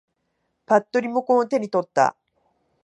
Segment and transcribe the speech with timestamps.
[0.65, 2.17] ぱっとリモコンを手に取った。